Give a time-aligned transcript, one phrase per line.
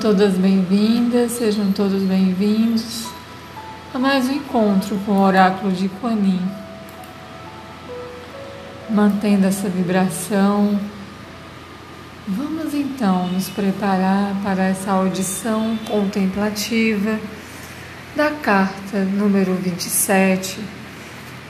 [0.00, 3.08] todas bem-vindas, sejam todos bem-vindos
[3.92, 6.40] a mais um encontro com o Oráculo de Quanin.
[8.88, 10.78] Mantendo essa vibração,
[12.28, 17.18] vamos então nos preparar para essa audição contemplativa
[18.14, 20.60] da carta número 27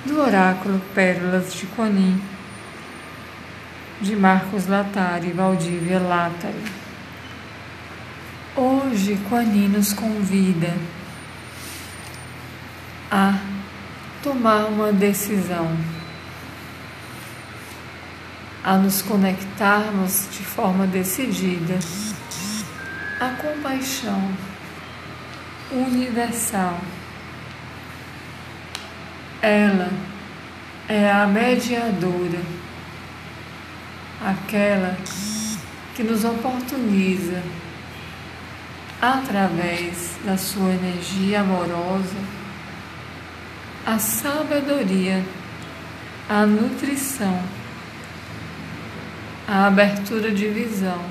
[0.07, 2.19] do Oráculo Pérolas de Quanin,
[4.01, 6.82] de Marcos Latari e Valdívia Latari.
[8.55, 10.77] Hoje, Quani nos convida
[13.11, 13.39] a
[14.23, 15.75] tomar uma decisão,
[18.63, 21.79] a nos conectarmos de forma decidida
[23.19, 24.21] à compaixão
[25.71, 26.79] universal.
[29.41, 29.91] Ela
[30.91, 32.43] é a mediadora,
[34.23, 34.95] aquela
[35.97, 37.43] que nos oportuniza
[39.03, 42.15] através da sua energia amorosa,
[43.85, 45.25] a sabedoria,
[46.29, 47.43] a nutrição,
[49.49, 51.05] a abertura de visão.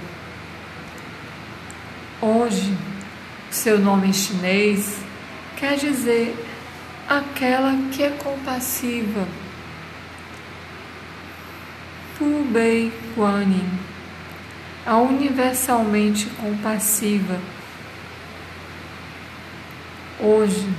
[2.21, 2.73] Hoje,
[3.49, 5.01] seu nome chinês
[5.57, 6.33] quer dizer
[7.09, 9.27] aquela que é compassiva.
[12.17, 13.69] Pu Bei Guanin,
[14.85, 17.37] a universalmente compassiva
[20.23, 20.69] Hoje,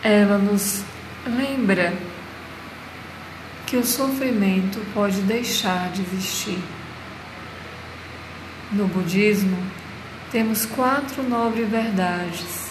[0.00, 0.84] ela nos
[1.26, 1.92] lembra
[3.66, 6.62] que o sofrimento pode deixar de existir.
[8.70, 9.58] No budismo,
[10.30, 12.70] temos quatro nobres verdades.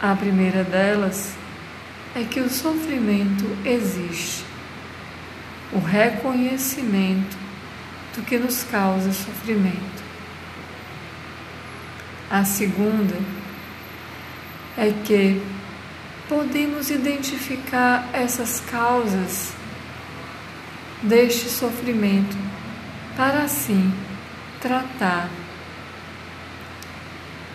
[0.00, 1.34] A primeira delas
[2.14, 4.44] é que o sofrimento existe.
[5.72, 7.36] O reconhecimento
[8.14, 10.02] do que nos causa sofrimento.
[12.30, 13.41] A segunda é
[15.04, 15.42] que
[16.28, 19.52] podemos identificar essas causas
[21.02, 22.36] deste sofrimento
[23.16, 23.92] para assim
[24.60, 25.28] tratar.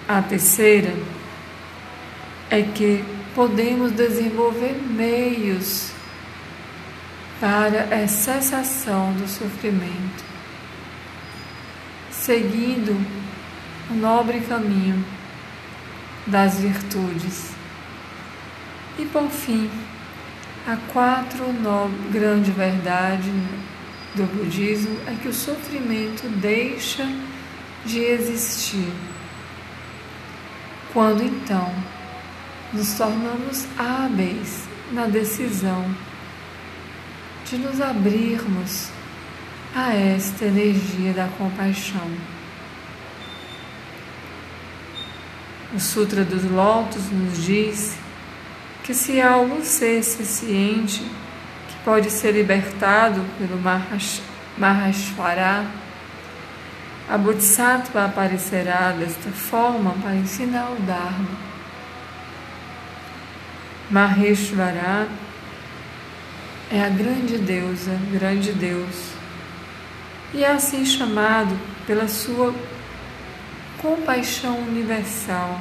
[0.07, 0.93] A terceira
[2.49, 3.03] é que
[3.33, 5.91] podemos desenvolver meios
[7.39, 10.23] para a cessação do sofrimento,
[12.11, 12.95] seguindo
[13.91, 15.16] o nobre caminho
[16.27, 17.51] das virtudes.
[18.99, 19.69] E por fim,
[20.67, 21.45] a quatro
[22.11, 23.31] grande verdade
[24.15, 27.07] do budismo é que o sofrimento deixa
[27.85, 28.91] de existir.
[30.91, 31.71] Quando então
[32.73, 35.85] nos tornamos hábeis na decisão
[37.45, 38.89] de nos abrirmos
[39.75, 42.36] a esta energia da compaixão.
[45.75, 47.97] O Sutra dos Lótus nos diz
[48.85, 53.59] que se há algum ser ciente que pode ser libertado pelo
[54.57, 55.65] Mahashvara,
[57.09, 61.37] a Bodhisattva aparecerá desta forma para ensinar o Dharma.
[63.89, 65.09] Maheshvara
[66.71, 69.11] é a grande deusa, grande Deus,
[70.33, 72.53] e é assim chamado pela sua
[73.81, 75.59] compaixão universal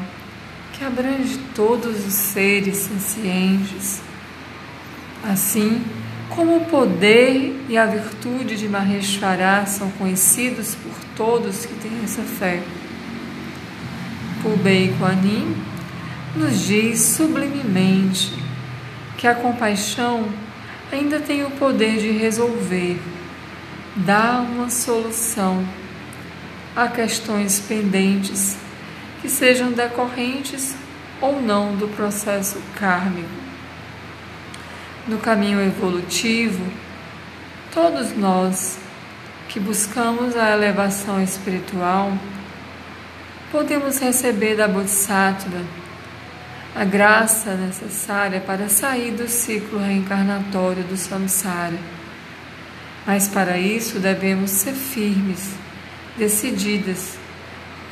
[0.73, 4.01] que abrange todos os seres sencientes.
[5.25, 5.83] Assim
[6.29, 12.23] como o poder e a virtude de Maheshwara são conhecidos por todos que têm essa
[12.23, 12.63] fé.
[14.43, 15.57] Pubei Kuanin
[16.37, 18.33] nos diz sublimemente
[19.17, 20.29] que a compaixão
[20.93, 23.01] ainda tem o poder de resolver,
[23.97, 25.65] dar uma solução
[26.77, 28.59] a questões pendentes
[29.23, 30.75] que sejam decorrentes
[31.23, 33.29] ou não do processo kármico.
[35.09, 36.63] No caminho evolutivo,
[37.73, 38.79] todos nós
[39.49, 42.13] que buscamos a elevação espiritual
[43.51, 45.65] podemos receber da Bodhisattva
[46.75, 51.79] a graça necessária para sair do ciclo reencarnatório do samsara.
[53.07, 55.66] Mas para isso devemos ser firmes
[56.17, 57.19] decididas,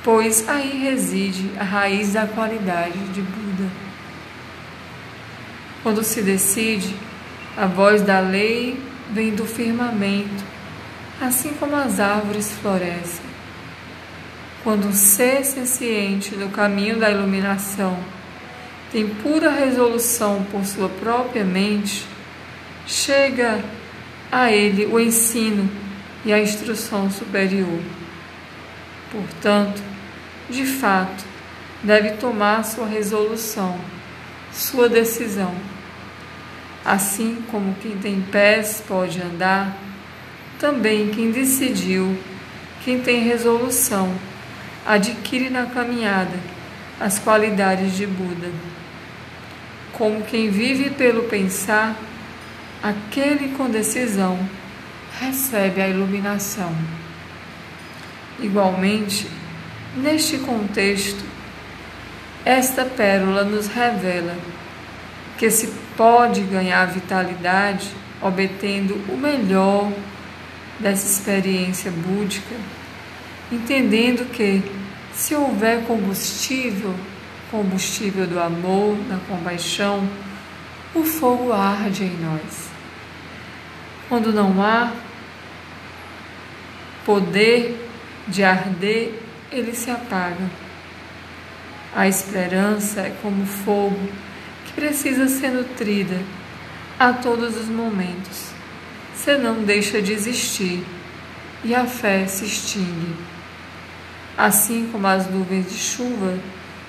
[0.02, 3.70] pois aí reside a raiz da qualidade de Buda.
[5.82, 6.94] Quando se decide,
[7.56, 10.44] a voz da lei vem do firmamento,
[11.20, 13.24] assim como as árvores florescem.
[14.62, 17.98] Quando um ser senciente no caminho da iluminação
[18.90, 22.06] tem pura resolução por sua própria mente,
[22.86, 23.62] chega
[24.30, 25.68] a ele o ensino
[26.24, 27.80] e a instrução superior.
[29.14, 29.80] Portanto,
[30.50, 31.24] de fato,
[31.84, 33.78] deve tomar sua resolução,
[34.52, 35.54] sua decisão.
[36.84, 39.78] Assim como quem tem pés pode andar,
[40.58, 42.18] também quem decidiu,
[42.84, 44.12] quem tem resolução,
[44.84, 46.36] adquire na caminhada
[46.98, 48.50] as qualidades de Buda.
[49.92, 51.96] Como quem vive pelo pensar,
[52.82, 54.36] aquele com decisão
[55.20, 56.74] recebe a iluminação.
[58.40, 59.26] Igualmente,
[59.96, 61.24] neste contexto,
[62.44, 64.36] esta pérola nos revela
[65.38, 69.90] que se pode ganhar vitalidade obtendo o melhor
[70.78, 72.54] dessa experiência búdica,
[73.50, 74.62] entendendo que
[75.12, 76.94] se houver combustível,
[77.50, 80.08] combustível do amor, da compaixão,
[80.94, 82.68] o fogo arde em nós.
[84.08, 84.92] Quando não há
[87.04, 87.83] poder
[88.26, 89.12] de arder,
[89.50, 90.50] ele se apaga.
[91.94, 94.08] A esperança é como fogo
[94.66, 96.20] que precisa ser nutrida
[96.98, 98.48] a todos os momentos,
[99.14, 100.84] senão deixa de existir
[101.64, 103.14] e a fé se extingue.
[104.36, 106.38] Assim como as nuvens de chuva,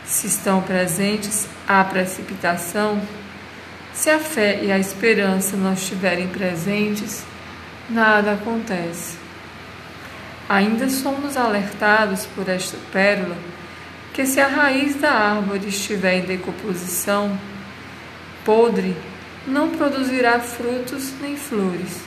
[0.05, 3.01] se estão presentes, há precipitação,
[3.93, 7.23] se a fé e a esperança não estiverem presentes,
[7.89, 9.24] nada acontece.
[10.47, 13.35] Ainda somos alertados por esta pérola
[14.13, 17.37] que se a raiz da árvore estiver em decomposição,
[18.45, 18.95] podre,
[19.47, 22.01] não produzirá frutos nem flores.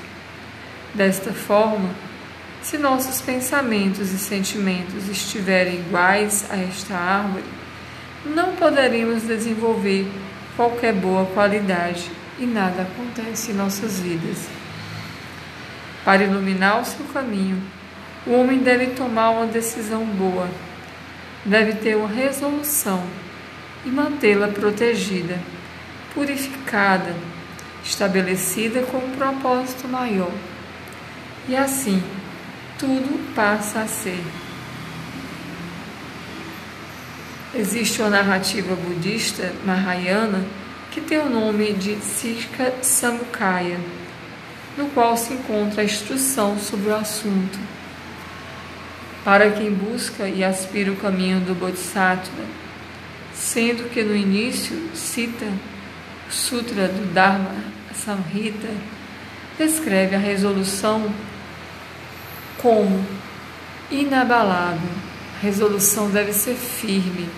[0.95, 1.90] Desta forma,
[2.62, 7.45] se nossos pensamentos e sentimentos estiverem iguais a esta árvore,
[8.25, 10.11] não poderemos desenvolver
[10.57, 14.49] qualquer boa qualidade e nada acontece em nossas vidas.
[16.04, 17.62] Para iluminar o seu caminho,
[18.28, 20.49] o homem deve tomar uma decisão boa
[21.44, 23.02] deve ter uma resolução
[23.85, 25.38] e mantê-la protegida,
[26.12, 27.14] purificada,
[27.85, 30.32] estabelecida com um propósito maior.
[31.49, 32.02] E assim,
[32.78, 34.23] tudo passa a ser.
[37.54, 40.44] Existe uma narrativa budista mahayana
[40.90, 43.78] que tem o nome de Siddha Samukaya,
[44.76, 47.77] no qual se encontra a instrução sobre o assunto
[49.28, 52.44] para quem busca e aspira o caminho do Bodhisattva,
[53.35, 55.44] sendo que no início cita
[56.26, 57.54] o Sutra do Dharma
[57.94, 58.70] Samhita,
[59.58, 61.12] descreve a resolução
[62.56, 63.04] como
[63.90, 64.88] inabalável.
[65.37, 67.28] A resolução deve ser firme.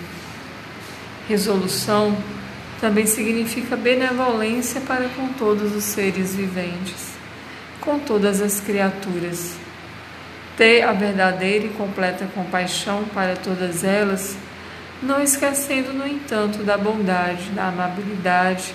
[1.28, 2.16] Resolução
[2.80, 7.14] também significa benevolência para com todos os seres viventes,
[7.80, 9.56] com todas as criaturas
[10.60, 14.36] ter a verdadeira e completa compaixão para todas elas,
[15.02, 18.74] não esquecendo, no entanto, da bondade, da amabilidade,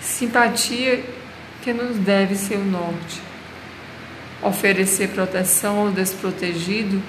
[0.00, 1.04] simpatia
[1.60, 3.20] que nos deve ser o norte.
[4.42, 7.02] Oferecer proteção ao desprotegido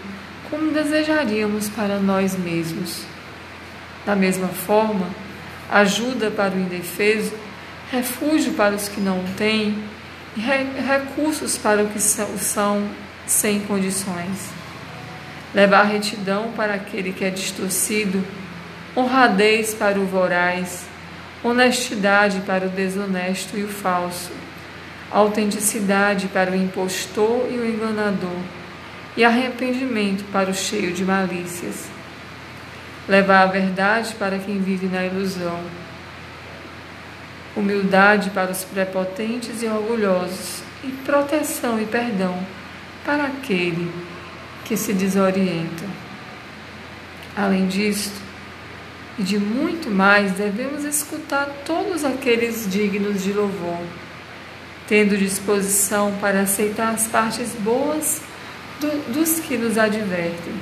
[0.49, 3.03] como desejaríamos para nós mesmos.
[4.05, 5.07] Da mesma forma,
[5.71, 7.31] ajuda para o indefeso,
[7.93, 9.73] refúgio para os que não têm
[10.35, 14.49] recursos para os que são sem condições.
[15.53, 18.23] Levar retidão para aquele que é distorcido,
[18.95, 20.85] honradez para o voraz,
[21.43, 24.31] honestidade para o desonesto e o falso,
[25.11, 28.39] autenticidade para o impostor e o enganador,
[29.15, 31.85] e arrependimento para o cheio de malícias.
[33.07, 35.59] Levar a verdade para quem vive na ilusão,
[37.55, 42.37] humildade para os prepotentes e orgulhosos, e proteção e perdão
[43.07, 43.89] para aquele
[44.65, 45.85] que se desorienta.
[47.37, 48.21] Além disto,
[49.17, 53.79] e de muito mais, devemos escutar todos aqueles dignos de louvor,
[54.89, 58.21] tendo disposição para aceitar as partes boas
[58.81, 60.53] do, dos que nos advertem.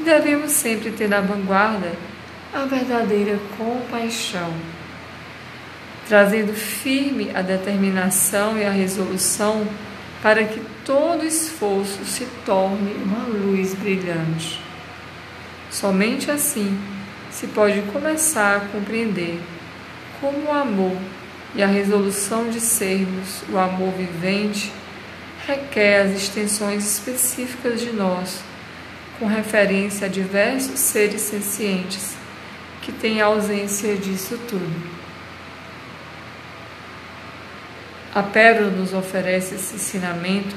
[0.00, 1.92] E devemos sempre ter na vanguarda
[2.52, 4.52] a verdadeira compaixão,
[6.08, 9.64] trazendo firme a determinação e a resolução
[10.24, 14.58] para que todo esforço se torne uma luz brilhante.
[15.70, 16.78] Somente assim
[17.30, 19.38] se pode começar a compreender
[20.22, 20.96] como o amor
[21.54, 24.72] e a resolução de sermos o amor vivente
[25.46, 28.40] requer as extensões específicas de nós,
[29.18, 32.14] com referência a diversos seres sencientes
[32.80, 34.93] que têm ausência disso tudo.
[38.14, 40.54] A pérola nos oferece esse ensinamento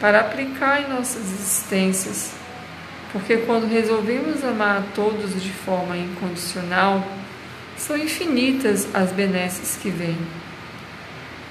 [0.00, 2.32] para aplicar em nossas existências,
[3.12, 7.06] porque quando resolvemos amar a todos de forma incondicional,
[7.76, 10.16] são infinitas as benesses que vêm.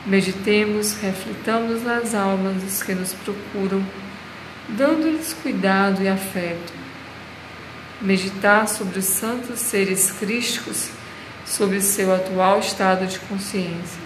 [0.04, 3.86] Meditemos, reflitamos nas almas dos que nos procuram,
[4.70, 6.74] dando-lhes cuidado e afeto.
[8.02, 10.90] Meditar sobre os santos seres crísticos,
[11.46, 14.05] sobre seu atual estado de consciência.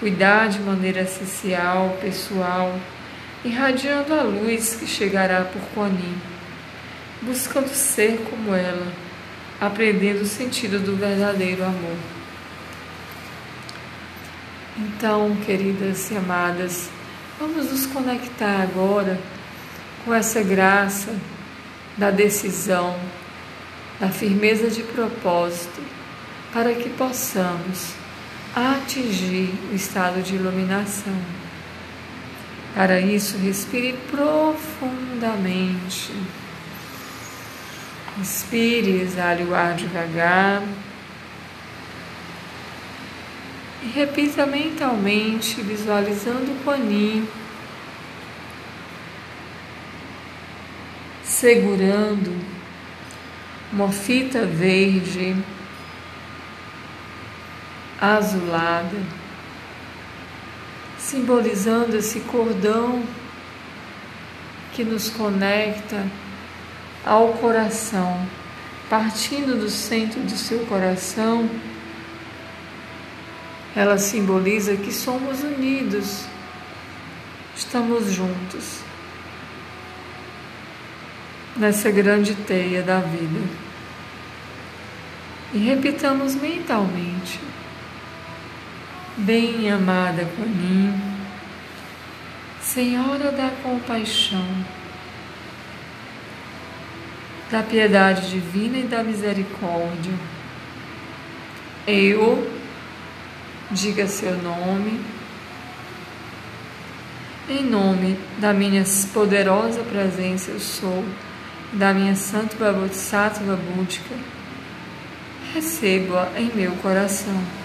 [0.00, 2.78] Cuidar de maneira essencial, pessoal,
[3.44, 5.90] irradiando a luz que chegará por Kuan
[7.20, 8.92] buscando ser como ela,
[9.60, 11.96] aprendendo o sentido do verdadeiro amor.
[14.76, 16.88] Então, queridas e amadas,
[17.40, 19.18] vamos nos conectar agora
[20.04, 21.12] com essa graça
[21.96, 22.96] da decisão,
[23.98, 25.82] da firmeza de propósito,
[26.52, 27.97] para que possamos
[28.58, 31.14] atingir o estado de iluminação.
[32.74, 36.12] Para isso, respire profundamente.
[38.18, 40.62] Inspire, exale o ar devagar.
[43.82, 47.26] E repita mentalmente, visualizando o paninho,
[51.22, 52.36] segurando
[53.72, 55.36] uma fita verde
[58.00, 58.96] azulada,
[60.98, 63.02] simbolizando esse cordão
[64.72, 66.06] que nos conecta
[67.04, 68.26] ao coração,
[68.88, 71.48] partindo do centro do seu coração,
[73.74, 76.24] ela simboliza que somos unidos,
[77.56, 78.88] estamos juntos
[81.58, 83.40] nessa grande teia da vida.
[85.52, 87.40] E repitamos mentalmente:
[89.20, 90.94] Bem amada Conin,
[92.60, 94.46] Senhora da compaixão,
[97.50, 100.12] da piedade divina e da misericórdia.
[101.84, 102.48] Eu,
[103.72, 105.00] diga seu nome,
[107.50, 111.04] em nome da minha poderosa presença eu sou,
[111.72, 114.14] da minha Santa Bodhisattva Búdica,
[115.52, 117.57] recebo-a em meu coração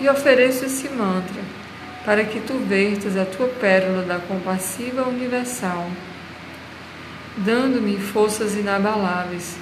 [0.00, 1.42] e ofereço esse mantra
[2.04, 5.88] para que tu vertas a tua pérola da compassiva universal
[7.36, 9.56] dando-me forças inabaláveis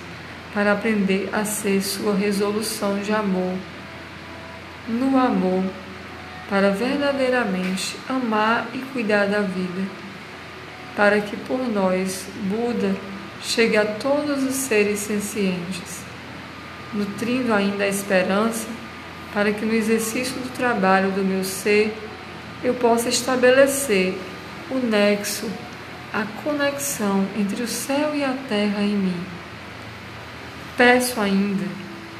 [0.52, 3.56] para aprender a ser sua resolução de amor,
[4.86, 5.64] no amor,
[6.50, 9.88] para verdadeiramente amar e cuidar da vida,
[10.94, 12.94] para que por nós, Buda,
[13.42, 16.02] chegue a todos os seres sencientes,
[16.92, 18.68] nutrindo ainda a esperança
[19.32, 21.94] para que no exercício do trabalho do meu ser
[22.62, 24.16] eu possa estabelecer
[24.70, 25.50] o nexo
[26.12, 29.24] a conexão entre o céu e a terra em mim.
[30.76, 31.64] Peço ainda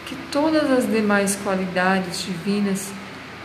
[0.06, 2.90] que todas as demais qualidades divinas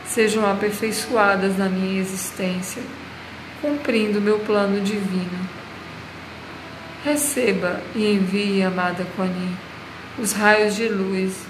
[0.06, 2.82] sejam aperfeiçoadas na minha existência,
[3.62, 5.50] cumprindo meu plano divino.
[7.04, 9.56] Receba e envie, amada Quani,
[10.18, 11.47] os raios de luz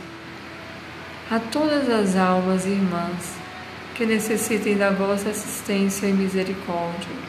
[1.29, 3.35] a todas as almas irmãs
[3.95, 7.27] que necessitem da vossa assistência e misericórdia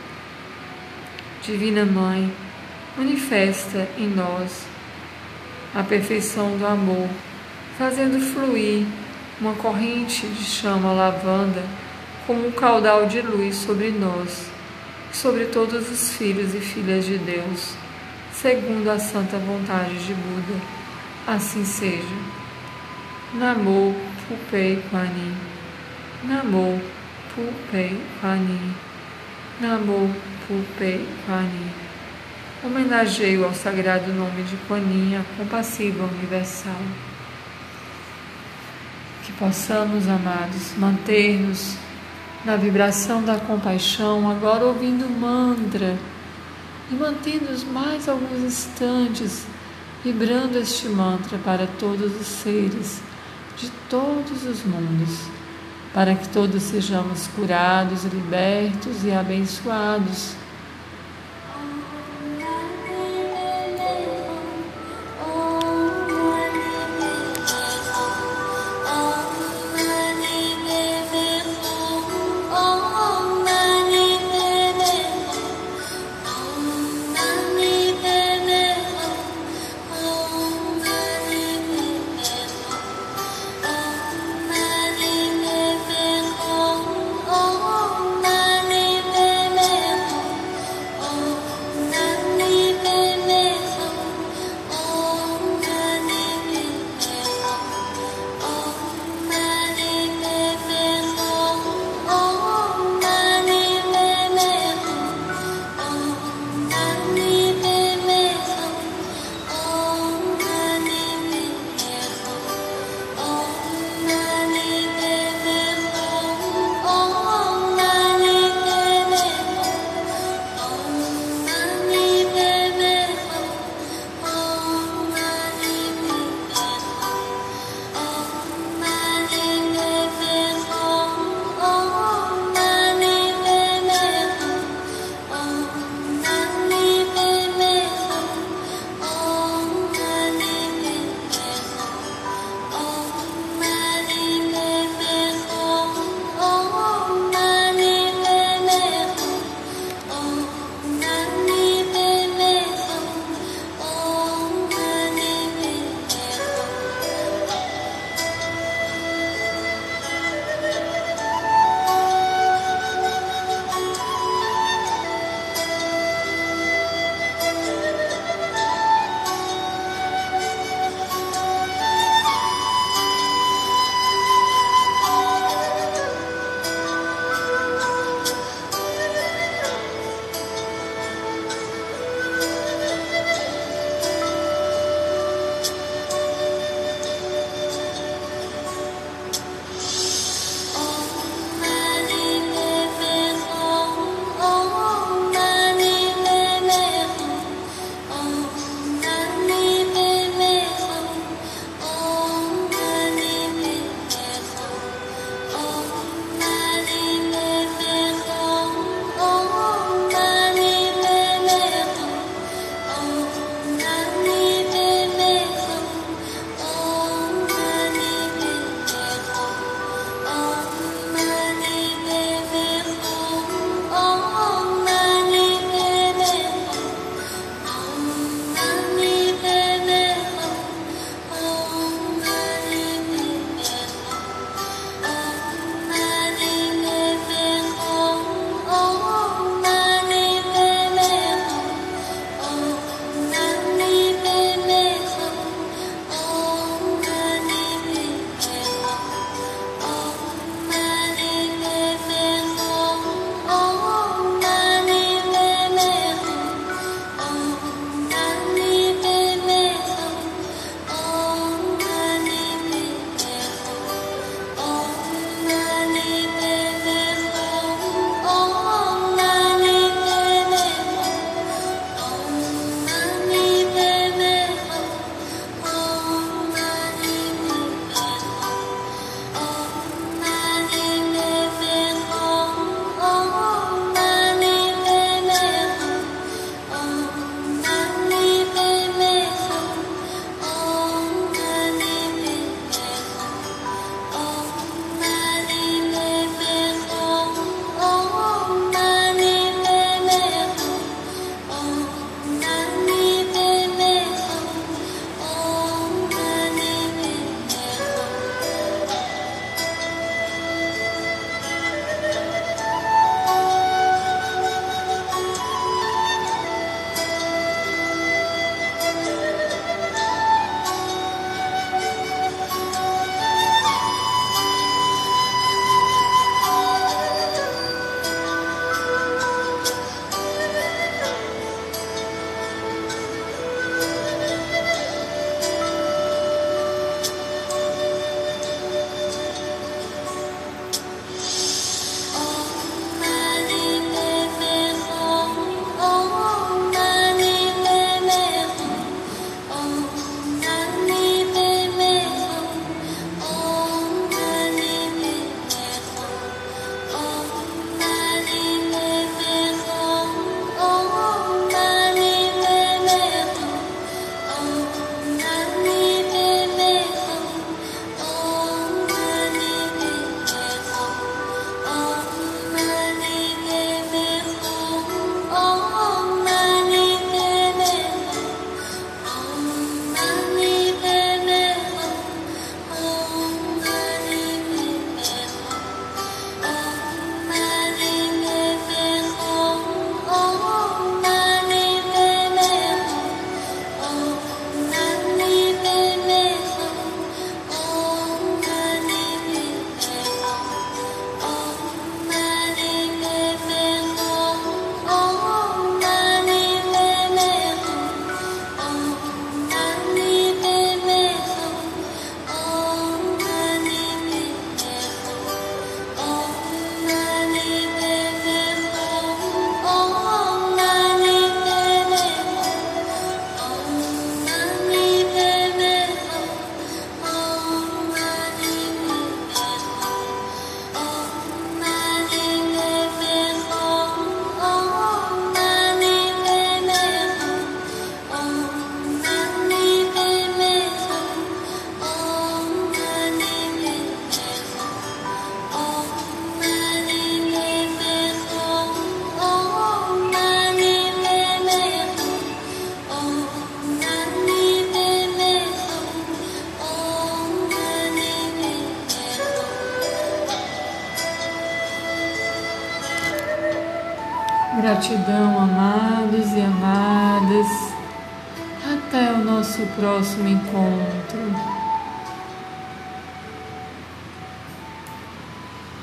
[1.49, 2.31] Divina Mãe,
[2.95, 4.67] manifesta em nós
[5.75, 7.09] a perfeição do amor,
[7.79, 8.85] fazendo fluir
[9.41, 11.63] uma corrente de chama lavanda
[12.27, 14.45] como um caudal de luz sobre nós,
[15.11, 17.73] sobre todos os filhos e filhas de Deus,
[18.31, 20.61] segundo a santa vontade de Buda.
[21.27, 22.38] Assim seja.
[23.35, 23.95] Namo
[24.27, 25.37] Pupei Pani.
[26.25, 26.81] Namo
[27.35, 28.75] Pupei Pani.
[29.61, 30.15] Namo
[30.47, 31.71] Pupei Pani.
[32.65, 36.81] Homenageio ao sagrado nome de Quaninha, compassiva universal.
[39.27, 41.77] Que possamos, amados, manter-nos
[42.47, 45.99] na vibração da compaixão, agora ouvindo mantra
[46.91, 49.47] e mantendo-nos mais alguns instantes
[50.03, 53.03] vibrando este mantra para todos os seres
[53.61, 55.21] de todos os mundos
[55.93, 60.35] para que todos sejamos curados, libertos e abençoados